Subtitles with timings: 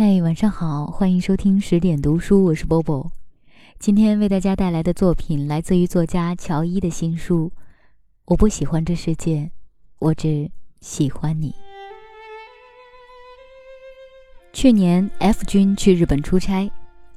[0.00, 3.10] 嘿，晚上好，欢迎收听十点读书，我是 Bobo。
[3.80, 7.50] 今天为大家带来的作品来自于作家乔伊的新书
[8.26, 9.50] 《我不喜欢这世界，
[9.98, 10.48] 我只
[10.80, 11.50] 喜欢你》。
[14.52, 16.70] 去年 F 君去日本出差，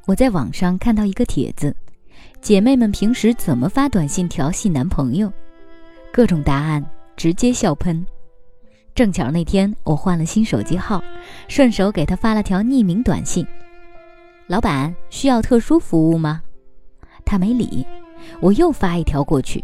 [0.07, 1.75] 我在网上看到一个帖子：
[2.41, 5.31] 姐妹们平时怎么发短信调戏男朋友？
[6.11, 6.83] 各种答案，
[7.15, 8.03] 直接笑喷。
[8.93, 11.01] 正巧那天我换了新手机号，
[11.47, 13.47] 顺手给他发了条匿名短信
[14.47, 16.41] ：“老板需要特殊服务吗？”
[17.25, 17.85] 他没理，
[18.41, 19.63] 我又发一条过去：“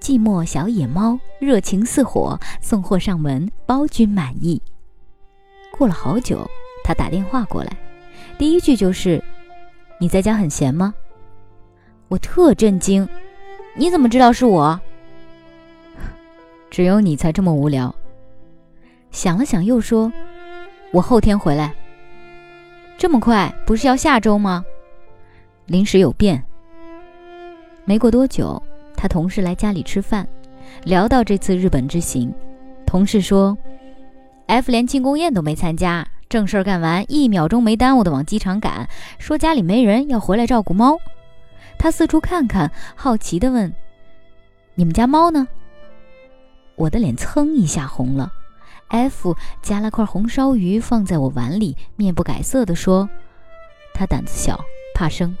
[0.00, 4.60] 寂寞小野猫热情似火，送货上门，包君满意。”
[5.78, 6.44] 过了好久，
[6.82, 7.76] 他打电话过来，
[8.36, 9.22] 第一句就是
[10.00, 10.92] ：“你在家很闲吗？”
[12.08, 13.08] 我特震惊
[13.76, 14.80] ：“你怎么知道是我？”
[16.68, 17.94] 只有你才这么无聊。
[19.10, 20.12] 想了想，又说
[20.92, 21.74] ：“我后天回来。”
[22.96, 23.52] 这么快？
[23.66, 24.64] 不是要下周吗？
[25.66, 26.42] 临时有变。
[27.84, 28.62] 没过多久，
[28.96, 30.26] 他同事来家里吃饭，
[30.84, 32.32] 聊到这次日本之行，
[32.86, 33.56] 同事说
[34.46, 38.88] ：“F 连庆功宴都没参加，正事儿干完，一秒钟没耽误的往机场赶，
[39.18, 40.98] 说家里没人，要回来照顾猫。”
[41.78, 43.72] 他四处看看，好奇地问
[44.76, 45.48] ：“你们家猫呢？”
[46.76, 48.30] 我的脸蹭一下红了。
[48.90, 53.08] F 夹了块红烧鱼放在我碗里，面不改色地说
[53.94, 54.60] ：“他胆子小，
[54.94, 55.36] 怕生。”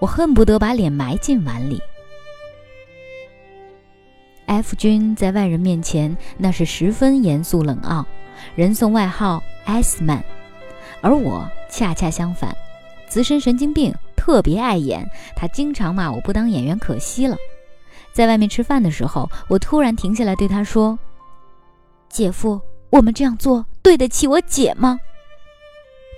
[0.00, 1.80] 我恨不得把脸埋进碗里。
[4.46, 8.04] F 君在外人面前那是十分严肃冷傲，
[8.54, 10.24] 人送外号 S man，
[11.00, 12.54] 而我恰恰相反，
[13.06, 15.08] 资深神经病，特别爱演。
[15.36, 17.36] 他经常骂我不当演员可惜了。
[18.12, 20.98] 在外面吃饭的时候，我突然停下来对他说。
[22.12, 22.60] 姐夫，
[22.90, 25.00] 我们这样做对得起我姐吗？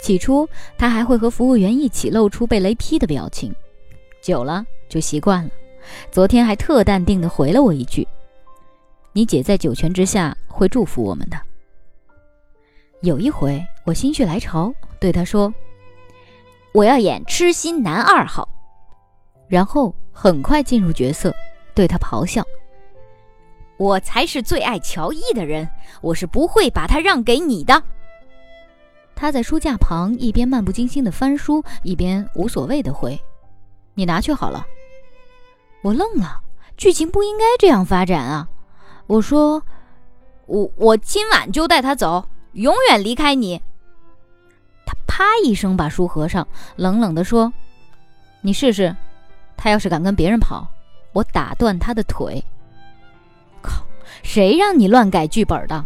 [0.00, 3.54] 起初他还会和服务员一起露出被雷劈的表情，
[4.20, 5.50] 久了就习惯了。
[6.10, 8.06] 昨天还特淡定地回了我一句
[9.14, 11.40] ：“你姐在九泉之下会祝福我们的。”
[13.02, 15.54] 有一回我心血来潮对他说
[16.74, 18.48] ：“我要演痴心男二号。”
[19.46, 21.32] 然后很快进入角色，
[21.72, 22.44] 对他咆哮。
[23.76, 25.68] 我才是最爱乔伊的人，
[26.00, 27.82] 我是不会把他让给你的。
[29.16, 33.20] 他在书架旁一边漫不经心地翻书，一边无所谓的回
[33.94, 34.64] ：“你拿去好了。”
[35.82, 36.40] 我愣了，
[36.76, 38.48] 剧情不应该这样发展啊！
[39.06, 39.62] 我说
[40.46, 43.60] ：“我我今晚就带他走，永远离开你。”
[44.86, 46.46] 他啪一声把书合上，
[46.76, 47.52] 冷冷地说
[48.40, 48.94] ：“你试试，
[49.56, 50.66] 他要是敢跟别人跑，
[51.12, 52.42] 我打断他的腿。”
[53.64, 53.82] 靠
[54.22, 55.84] 谁让你乱改剧本的？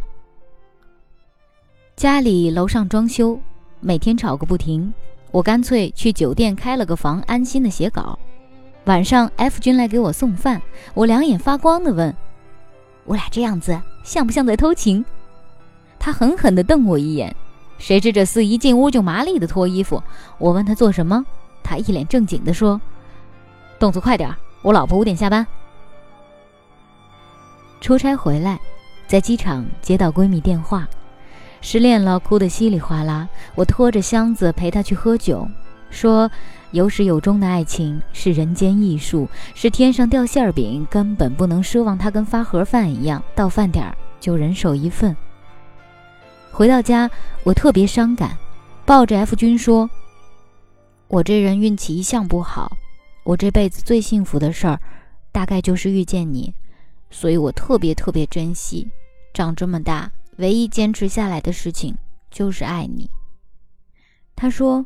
[1.94, 3.38] 家里楼上装修，
[3.80, 4.92] 每天吵个不停。
[5.30, 8.18] 我干脆去酒店开了个房，安心的写稿。
[8.84, 10.60] 晚上 F 君来给我送饭，
[10.94, 12.14] 我两眼发光的问
[13.04, 15.04] ：“我俩这样子像不像在偷情？”
[15.98, 17.34] 他狠狠地瞪我一眼。
[17.76, 20.02] 谁知这厮一进屋就麻利的脱衣服。
[20.38, 21.24] 我问他做什么，
[21.62, 22.80] 他一脸正经的说
[23.78, 25.46] ：“动作快点，我老婆五点下班。”
[27.80, 28.58] 出差回来，
[29.06, 30.86] 在机场接到闺蜜电话，
[31.60, 33.28] 失恋了，哭得稀里哗啦。
[33.54, 35.48] 我拖着箱子陪她去喝酒，
[35.90, 36.30] 说
[36.72, 45.16] 有始有终的爱情是人间艺术，是天上掉馅儿饼，根本不能奢望它跟发盒饭一样，到饭点儿就人手一份。
[46.50, 47.08] 回到家，
[47.44, 48.36] 我特别伤感，
[48.84, 49.88] 抱着 F 君说
[51.06, 52.76] ：“我这人运气一向不好，
[53.22, 54.80] 我这辈子最幸福的事儿，
[55.30, 56.52] 大概就是遇见你。”
[57.10, 58.88] 所以我特别特别珍惜，
[59.32, 61.96] 长这么大唯一坚持下来的事情
[62.30, 63.10] 就是爱你。
[64.36, 64.84] 他说：“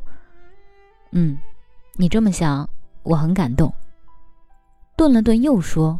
[1.11, 1.37] 嗯，
[1.93, 2.67] 你这么想，
[3.03, 3.71] 我很感动。”
[4.95, 5.99] 顿了顿，又说：“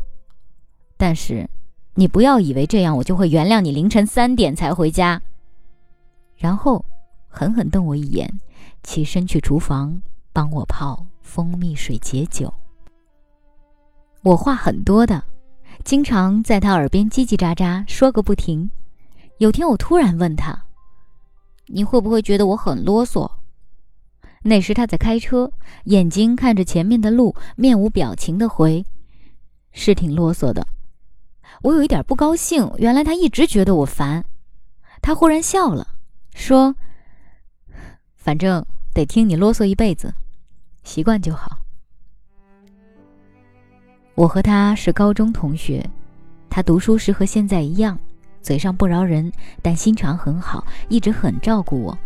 [0.97, 1.50] 但是
[1.95, 5.22] 你不要以为这样我就会原谅你凌晨三点才回家。”
[6.38, 6.83] 然后
[7.28, 8.39] 狠狠瞪我一眼，
[8.81, 10.01] 起身去厨房
[10.31, 12.51] 帮我泡蜂蜜水解酒。
[14.21, 15.21] 我话很多的。
[15.83, 18.71] 经常在他耳边叽叽喳喳说个不停。
[19.39, 20.63] 有天我突然问他
[21.68, 23.30] ：“你会不会觉得我很啰嗦？”
[24.44, 25.51] 那时他在开车，
[25.85, 28.85] 眼睛看着前面的路，面无表情的回
[29.71, 30.65] ：“是挺啰嗦的。”
[31.63, 34.25] 我有一点不高兴，原来他一直觉得我烦。
[35.01, 35.95] 他忽然笑了，
[36.33, 36.75] 说
[38.15, 40.13] ：“反正得听你啰嗦一辈子，
[40.83, 41.59] 习惯就好。”
[44.15, 45.83] 我和他是高中同学，
[46.48, 47.98] 他读书时和现在一样，
[48.44, 49.31] 嘴上不饶人，
[49.62, 51.98] 但心肠很好，一直很照顾我。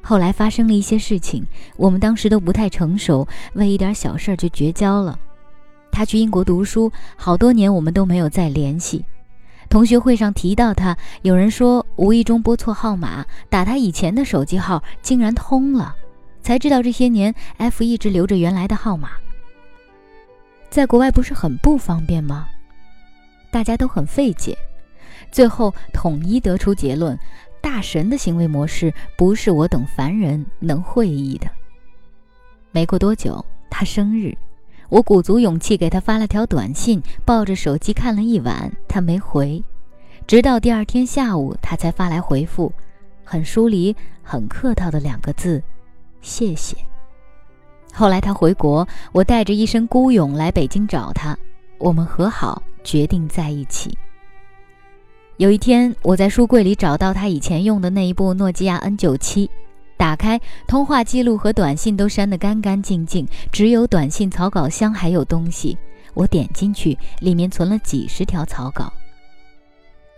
[0.00, 1.44] 后来发生了一些事情，
[1.76, 5.18] 我们当时都不太成熟，为一点小事就绝交了。
[5.90, 9.04] 他去英国读书，好多年我们都没有再联系。
[9.68, 15.96] 同学会上提到他，有人说无意中拨错号码，打他以前的手机号竟然通了，
[16.42, 19.10] 才知道这些年 F 一直留着原来的号码。
[20.70, 22.48] 在国外不是很不方便吗？
[23.50, 24.56] 大家都很费解，
[25.32, 27.18] 最后统一得出结论：
[27.60, 31.50] 大神的行为模式不是我等凡人能会意的。
[32.70, 34.32] 没过多久，他生日。
[34.88, 39.62] 我鼓足勇气给他发了条短信，抱着手机看了一晚，他没回，
[40.26, 42.72] 直到第二天下午，他才发来回复，
[43.24, 45.62] 很疏离、很客套的两个字
[46.22, 46.76] ：“谢谢。”
[47.92, 51.36] 后来他回国，我带着一身孤勇来北京找他，
[51.78, 53.96] 我们和好，决定在一起。
[55.36, 59.48] 有一天，我在书柜里找到他以前用的那一部诺基亚 N97。
[59.96, 65.76] 打开通话记录和短信都删得干干净净，只有短信草稿箱还有东西。
[66.14, 68.90] 我点进去，里面存了几十条草稿。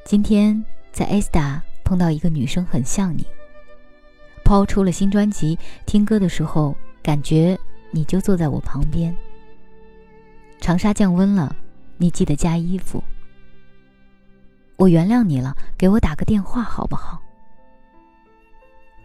[0.05, 3.27] 今天在 A star 碰到一个女生，很像你。
[4.45, 7.59] 抛出了新专辑，听歌的时候感觉
[7.93, 9.15] 你就坐在我旁边。
[10.61, 11.55] 长沙降温了，
[11.97, 13.01] 你记得加衣服。
[14.77, 17.23] 我原谅你了，给我打个电话好不好？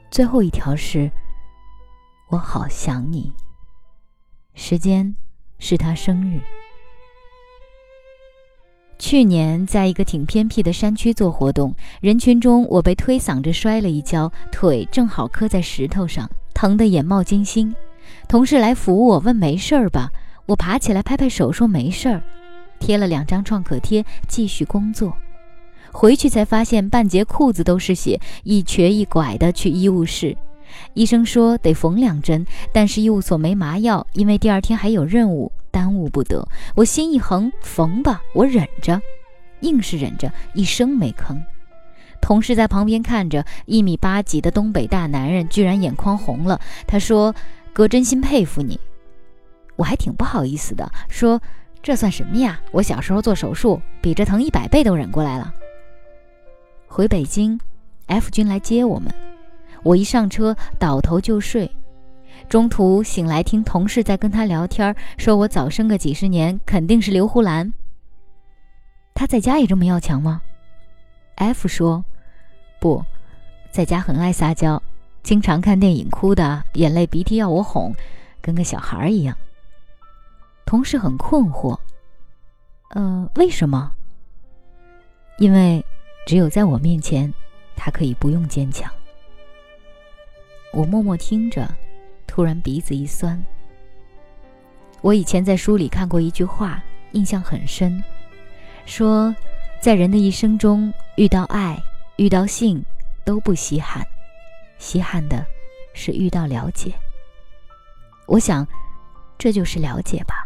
[0.10, 1.12] 最后一条是，
[2.30, 3.31] 我好想你。
[4.56, 5.16] 时间
[5.60, 6.39] 是他生日。
[8.98, 17.75] 去年在一个挺偏僻的山区做活动，人群中我被推搡着摔了一跤，腿正好磕在石头上，疼得眼冒金星。
[18.27, 20.09] 同事来扶我，问没事儿吧？
[20.45, 22.21] 我爬起来拍拍手说没事儿，
[22.79, 25.15] 贴了两张创可贴，继续工作。
[25.91, 30.35] 回去才发现半截裤子都是血，一瘸一拐的去医务室，
[30.94, 36.45] 医生说得缝两针，但是医务所没麻药，因为第二天还有任务，耽误不得。
[36.75, 39.01] 我心一横，缝吧，我忍着，
[39.62, 41.38] 硬是忍着，一声没吭。
[42.21, 46.59] 同事在旁边看着，一米八几的东北大男人居然眼眶红了。
[46.85, 47.33] 他说
[47.77, 48.79] ：“哥真心佩服你。”
[49.77, 51.39] 我还挺不好意思的，说
[51.83, 52.59] ：“这算什么呀？
[52.71, 55.53] 我小时候做手术，比这疼一百倍都忍过来了。”
[56.89, 57.59] 回北京
[58.07, 59.13] ，F 君来接我们。
[59.83, 61.69] 我一上车倒头就睡，
[62.50, 67.71] 中途醒来听同事在跟他聊天，说我早生个几十年肯定是刘胡兰。
[69.13, 70.41] 他在家也这么要强吗
[71.35, 72.03] ？F 说，
[72.79, 73.06] 不
[73.69, 74.81] 在家很爱撒娇，
[75.27, 77.94] 经常看电影哭的眼泪鼻涕要我哄，
[78.41, 79.35] 跟个小孩一样。
[80.65, 81.77] 同事很困惑，
[82.91, 83.91] 呃，为什么？
[85.38, 85.83] 因为。
[86.25, 87.33] 只有在我面前，
[87.74, 88.91] 他可以不用坚强。
[90.74, 91.65] 我默默听着，
[92.25, 93.41] 突然鼻子一酸。
[95.00, 96.83] 我以前在书里看过一句话，
[97.13, 98.01] 印象很深，
[98.85, 99.33] 说，
[99.81, 101.81] 在人的一生中，遇到爱、
[102.18, 102.83] 遇到性
[103.24, 104.06] 都不稀罕，
[104.77, 105.45] 稀罕的
[105.94, 106.94] 是遇到了解。
[108.25, 108.68] 我想，
[109.38, 110.44] 这就是了解吧。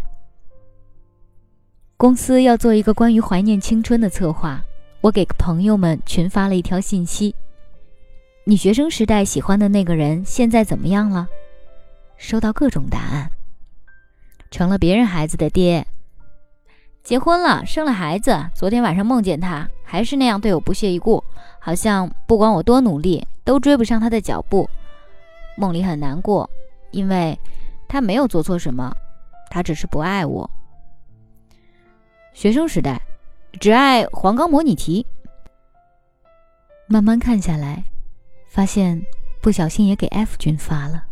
[1.98, 4.62] 公司要做一个关于怀念青春的策划。
[5.02, 7.36] 我给朋友们群发了一条信息
[8.46, 11.28] ：“你学生时代喜欢的那个人现在怎么样了？”
[12.18, 13.30] 收到各种答案。
[14.52, 15.88] 成了别人孩子的爹，
[17.04, 18.38] 结婚了，生了孩子。
[18.54, 21.24] 昨天晚上梦见他，还是那样对我不屑一顾，
[21.60, 24.70] 好像不管我多努力，都追不上他的脚步。
[25.58, 26.50] 梦里很难过，
[26.92, 27.38] 因为
[27.88, 28.94] 他没有做错什么，
[29.50, 30.50] 他只是不爱我。
[32.34, 33.02] 学生时代。
[33.60, 35.06] 只爱黄冈模拟题。
[36.88, 37.84] 慢慢看下来，
[38.48, 39.06] 发现
[39.42, 41.04] 不小心也给 F 君发了。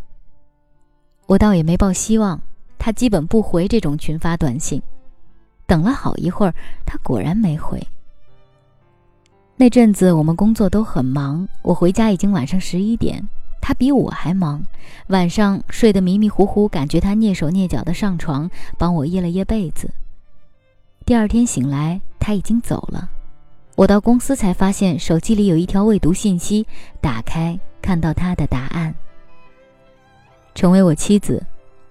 [1.25, 2.39] 我倒也没抱希望，
[2.77, 4.81] 他基本不回这种群发短信。
[5.69, 6.53] 等了好一会儿，
[6.85, 7.81] 他果然没回。
[9.55, 13.23] 那阵子我们工作都很忙，我回家已经晚上十一点，
[13.61, 14.61] 他比我还忙。
[15.07, 19.89] 晚上睡得迷迷糊糊，感觉他蹑手蹑脚的上床，帮我掖了掖被子。
[21.05, 22.01] 第二天醒来。
[22.21, 23.09] 他已经走了，
[23.75, 26.67] 我到公司才发现手机里有一条未读信息，
[27.01, 28.93] 打开看到他的答案。
[30.53, 31.43] 成为我妻子，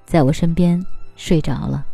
[0.07, 0.81] 在我身边
[1.17, 1.85] 睡着了。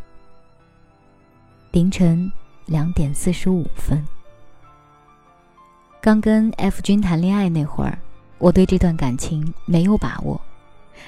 [1.74, 2.30] 凌晨
[2.66, 4.00] 两点四十五分，
[6.00, 7.98] 刚跟 F 君谈恋爱那会儿，
[8.38, 10.40] 我对这段感情没有把握，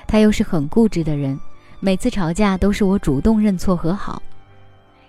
[0.09, 1.39] 他又是很固执的人，
[1.79, 4.21] 每次吵架都是我主动认错和好。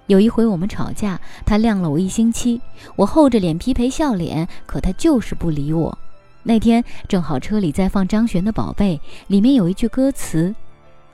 [0.05, 2.61] 有一回我们吵架，他晾了我一星期，
[2.95, 5.97] 我厚着脸皮赔笑脸，可他就是不理我。
[6.43, 8.95] 那天正好车里在放张悬的《宝贝》，
[9.25, 10.53] 里面有一句歌词：“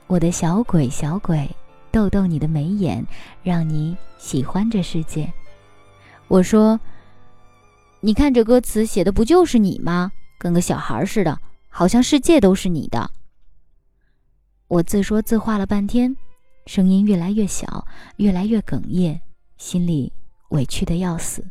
[0.06, 1.48] 我的小鬼小鬼，
[1.94, 3.06] 逗逗你的眉眼，
[3.44, 5.32] 让你喜欢这世界。”
[6.26, 6.80] 我说
[8.02, 10.10] ：“你看这歌词写的不就是你吗？
[10.36, 13.08] 跟个小孩似的，好像世界都是你的。”
[14.66, 16.16] 我自说自话了半天，
[16.66, 17.86] 声音越来越小，
[18.16, 19.20] 越来越哽咽，
[19.56, 20.12] 心里
[20.48, 21.46] 委屈的要死，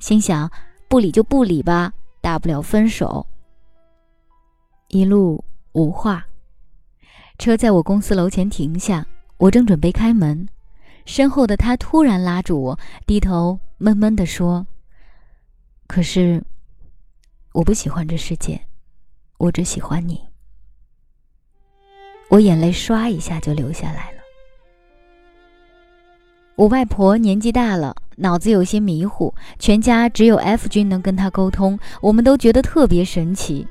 [0.00, 0.50] 心想
[0.88, 3.24] 不理就不理吧，大不了分手。
[4.88, 6.26] 一路无话，
[7.38, 9.06] 车在我公司楼前停下，
[9.42, 10.46] 我正准备开门，
[11.04, 14.64] 身后的他突然拉住我，低头闷闷地说
[15.88, 16.40] ：“可是，
[17.52, 18.60] 我不喜欢这世界，
[19.38, 20.20] 我只喜欢你。”
[22.30, 24.18] 我眼泪唰一下就流下来了。
[26.54, 33.66] 我外婆年纪大了，脑子有些迷糊，全家只有 F 君能跟她沟通，我们都觉得特别神奇。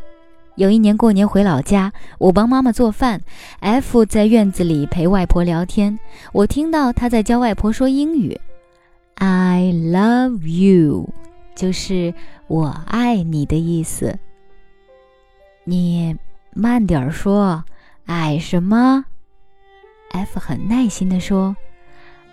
[0.62, 3.20] 有一年过年回老家，我帮妈妈做饭
[3.62, 5.98] ，F 在院子里陪外婆聊天，
[6.34, 8.39] 我听到他在教外婆说英语
[9.15, 11.10] ，“I love you”，
[11.56, 12.13] 就是
[12.46, 14.20] 我爱你的意思。
[15.63, 16.15] 你
[16.53, 17.63] 慢点说。
[18.06, 19.06] 爱什么
[20.12, 21.56] ？F 很耐心地说：“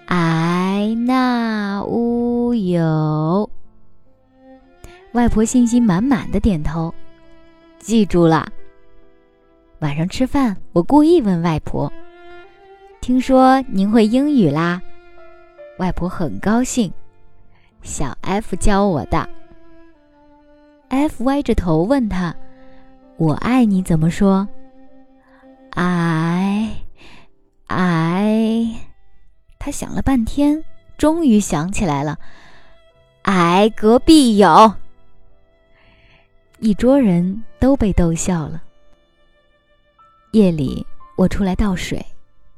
[0.06, 3.48] 爱那乌有。”
[5.12, 6.92] 外婆信心满满的点头，
[7.78, 8.50] 记住了。
[9.80, 11.92] 晚上吃饭，我故意问外婆
[13.00, 14.82] ：“听说您会英语啦？”
[15.78, 16.92] 外婆很高兴
[17.82, 19.28] ：“小 F 教我的。
[20.88, 22.34] ”F 歪着头问他
[23.16, 24.48] ：“我爱你怎么说？”
[25.70, 26.70] I
[27.68, 28.74] I，
[29.60, 30.64] 他想了半天，
[30.96, 32.18] 终于想起来了。
[33.22, 34.74] I 隔壁有，
[36.60, 38.62] 一桌人都被逗笑了。
[40.32, 40.84] 夜里，
[41.16, 42.04] 我出来倒水，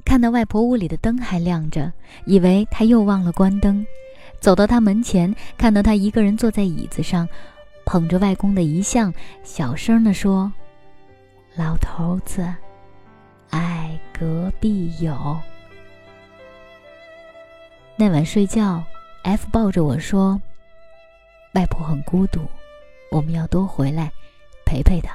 [0.04, 1.92] 看到外婆屋里的灯还亮着，
[2.24, 3.86] 以为她又忘了关灯。
[4.40, 7.28] 走到她门前，看到她一个人坐在椅子上，
[7.84, 9.12] 捧着外公的遗像，
[9.44, 10.50] 小声地说
[11.54, 12.52] ：“老头子。”
[13.50, 15.36] 爱隔壁有。
[17.96, 18.82] 那晚睡觉
[19.24, 20.40] ，F 抱着我说
[21.54, 22.40] ：“外婆很孤独，
[23.10, 24.12] 我们要多回来
[24.64, 25.14] 陪陪他。”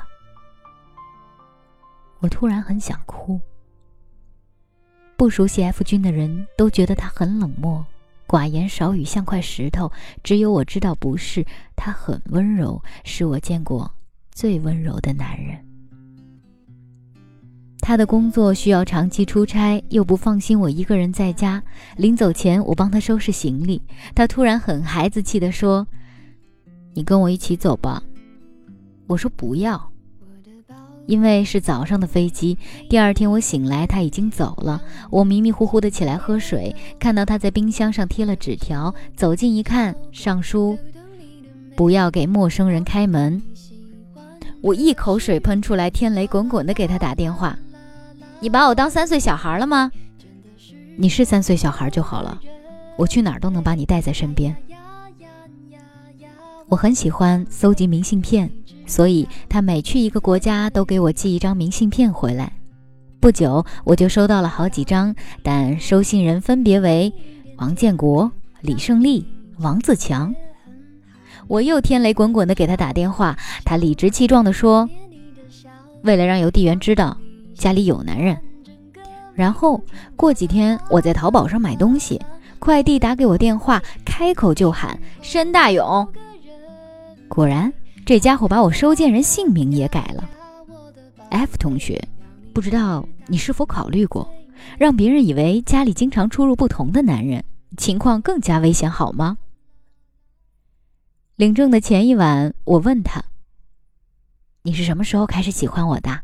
[2.19, 3.39] 我突然很想哭。
[5.17, 7.85] 不熟悉 F 君的人都觉得他很冷漠、
[8.27, 9.91] 寡言少语，像块石头。
[10.23, 13.89] 只有我知道不是，他很温柔，是我见过
[14.31, 15.57] 最温柔的男人。
[17.79, 21.63] 他的工作需要长期出差，又不放心我一个人在家。
[21.95, 23.81] 临走前，我帮他收拾行李，
[24.15, 25.87] 他突然很孩子气地说
[26.95, 28.01] ：“你跟我一起走吧。”
[29.05, 29.91] 我说不要，
[31.05, 32.57] 因为是早上的飞机。
[32.89, 34.81] 第二天我醒来，他已经走了。
[35.11, 40.75] 我迷迷糊糊的起来喝水，看到他在冰箱上贴了纸条，走近一看，上书
[41.77, 43.39] ：“不要给陌生人开门。”
[44.63, 47.55] 我一口水喷出来，天雷滚滚的给他打电话。
[48.39, 49.91] 你把我当三岁小孩了吗？
[50.97, 52.39] 你是三岁小孩就好了，
[52.97, 54.55] 我去哪儿都能把你带在身边。
[56.67, 58.49] 我很喜欢搜集明信片，
[58.87, 62.51] 所以他每去一个国家都给我寄一张明信片回来。
[63.19, 67.11] 不久我就收到了好几张，但收信人分别为
[67.57, 68.31] 王建国、
[68.61, 69.25] 李胜利、
[69.59, 70.33] 王自强。
[71.47, 74.89] 我又天雷滚滚地给他打电话，他理直气壮地说
[76.01, 77.15] ：“为了让邮递员知道。”
[77.55, 78.37] 家里有男人，
[79.33, 79.81] 然后
[80.17, 82.19] 过几天我在淘宝上买东西，
[82.59, 86.05] 快递打给我电话，开口就喊申大勇。
[87.35, 87.71] 果然，
[88.05, 90.29] 这家伙把我收件人姓名也改了。
[91.31, 92.01] F 同学，
[92.53, 94.33] 不知道你是否考虑过，
[94.79, 97.43] 让别人以为家里经常出入不同的男人，
[97.75, 99.37] 情况更加危险，好吗？
[101.35, 103.21] 领证的前一晚，我问他
[104.63, 106.21] ：“你是什么时候开始喜欢我的？”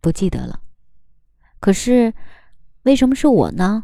[0.00, 0.60] 不记得了，
[1.58, 2.14] 可是，
[2.84, 3.82] 为什么是我呢？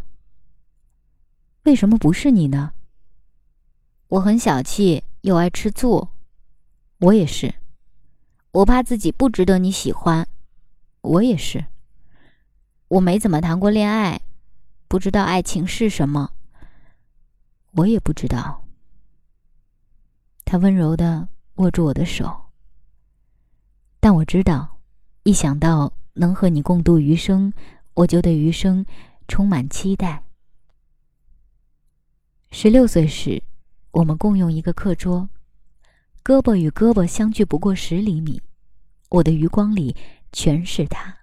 [1.65, 2.75] 为什么不是你呢？
[4.07, 6.09] 我很小气，又爱吃醋，
[6.99, 7.55] 我也是。
[8.53, 10.27] 我怕自己不值得你喜欢，
[11.01, 11.67] 我也是。
[12.89, 14.21] 我没怎么谈过恋爱，
[14.89, 16.33] 不知道爱情是什么，
[17.73, 18.65] 我也不知道。
[20.45, 22.51] 他温柔的握住我的手，
[24.01, 24.79] 但我知道，
[25.23, 25.93] 一想到。
[26.15, 27.53] 能和你共度余生，
[27.95, 28.85] 我就对余生
[29.29, 30.25] 充满期待。
[32.51, 33.43] 十六岁时，
[33.93, 35.29] 我们共用一个课桌，
[36.23, 38.41] 胳膊与胳膊相距不过十厘米，
[39.09, 39.97] 我的余光里
[40.33, 41.17] 全是他。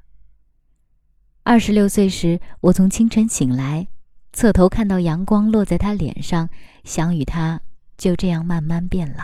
[1.44, 3.88] 二十六岁时，我从清晨醒来，
[4.34, 6.50] 侧头看到阳光落在他脸上，
[6.84, 7.62] 想与他
[7.98, 9.24] 就这样慢慢变老。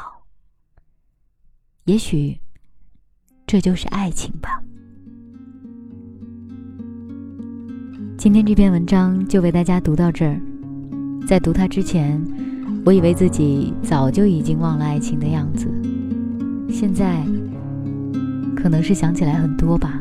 [1.83, 2.39] 也许，
[3.45, 4.63] 这就是爱情吧。
[8.17, 10.39] 今天这篇文章就为大家读到这儿。
[11.27, 12.21] 在读它之前，
[12.85, 15.67] 我以为自己早就已经忘了爱情的样子，
[16.69, 17.23] 现在
[18.55, 19.99] 可能是想起来很多吧。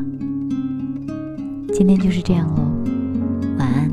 [1.73, 2.63] 今天就是这样喽，
[3.57, 3.89] 晚安。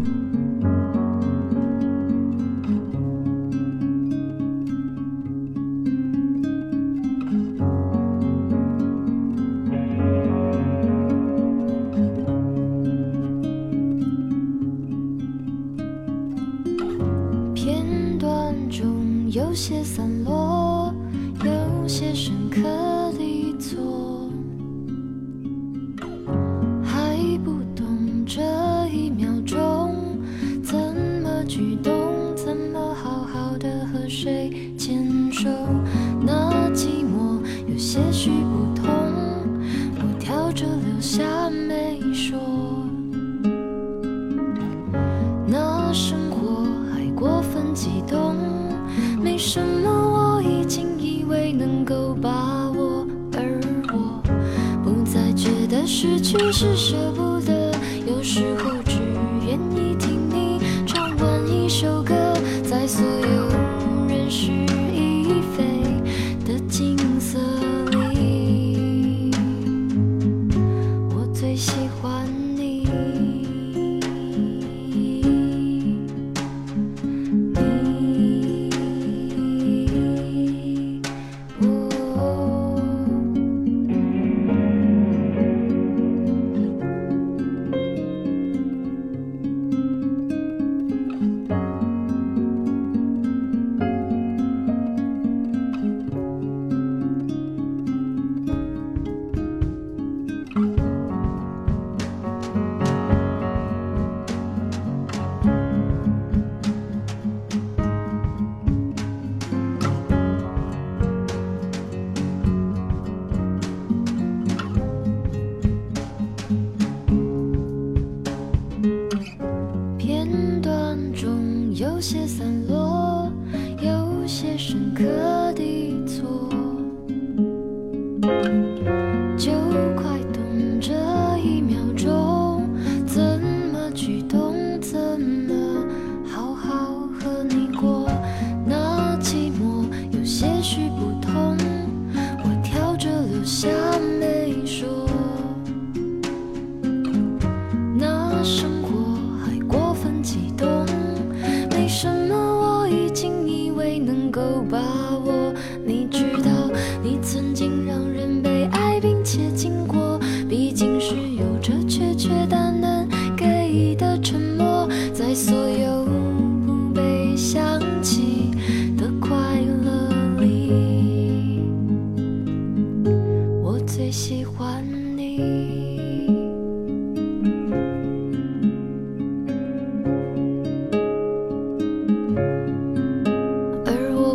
[56.31, 57.30] 就是舍不得。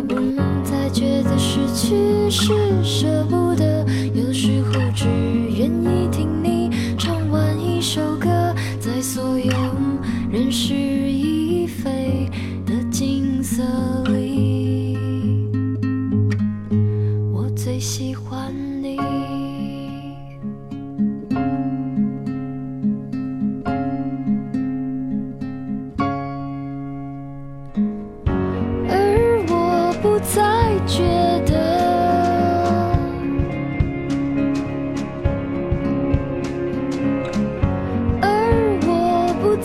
[0.06, 2.52] 不能再觉得失去是
[2.84, 5.06] 舍不得，有时候只
[5.58, 6.35] 愿意听。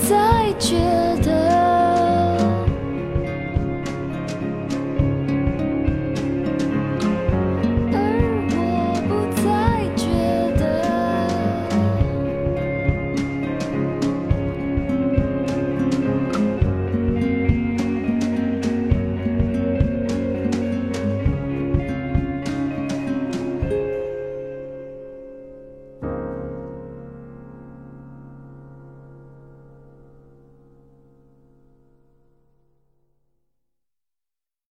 [0.07, 1.10] 再见。